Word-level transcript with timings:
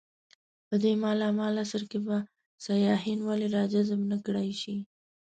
په 0.67 0.75
دې 0.83 0.93
مالامال 1.03 1.55
عصر 1.63 1.83
کې 1.91 1.99
به 2.05 2.17
سیاحین 2.65 3.19
ولې 3.23 3.47
راجذب 3.57 3.99
نه 4.11 4.17
کړای 4.25 4.49
شي. 4.61 4.75